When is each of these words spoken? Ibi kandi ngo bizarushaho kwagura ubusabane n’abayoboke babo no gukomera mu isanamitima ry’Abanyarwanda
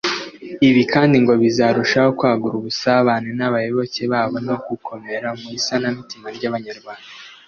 Ibi 0.67 0.81
kandi 0.93 1.15
ngo 1.23 1.33
bizarushaho 1.41 2.09
kwagura 2.19 2.55
ubusabane 2.57 3.29
n’abayoboke 3.39 4.03
babo 4.11 4.37
no 4.47 4.55
gukomera 4.67 5.27
mu 5.39 5.47
isanamitima 5.57 6.27
ry’Abanyarwanda 6.37 7.07